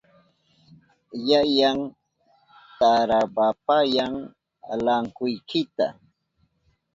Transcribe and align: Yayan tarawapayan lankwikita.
Yayan 1.29 1.79
tarawapayan 2.79 4.13
lankwikita. 4.85 5.87